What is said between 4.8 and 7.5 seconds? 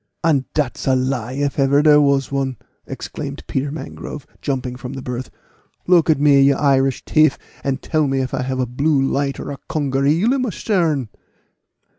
the berth. "Look at me, you Irish tief,